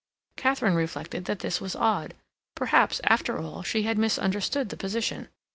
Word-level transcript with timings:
Katharine 0.35 0.73
reflected 0.73 1.25
that 1.25 1.41
this 1.41 1.61
was 1.61 1.75
odd; 1.75 2.15
perhaps, 2.55 3.01
after 3.03 3.37
all, 3.37 3.61
she 3.61 3.83
had 3.83 3.99
misunderstood 3.99 4.69
the 4.69 4.75
position. 4.75 5.27